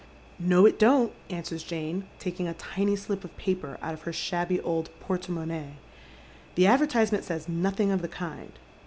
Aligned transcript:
"No, 0.39 0.65
it 0.65 0.79
don't," 0.79 1.13
answers 1.29 1.61
Jane, 1.61 2.05
taldng 2.19 2.49
a 2.49 2.55
tiny 2.55 2.95
slip 2.95 3.23
of 3.23 3.37
paper 3.37 3.77
out 3.83 3.93
of 3.93 4.01
her 4.01 4.11
shabby 4.11 4.59
old 4.59 4.89
portemonnaie. 4.99 5.73
"The 6.55 6.65
advertisement 6.65 7.23
says 7.23 7.47
nothing 7.47 7.91
of 7.91 8.01
the 8.01 8.07
kind." 8.07 8.53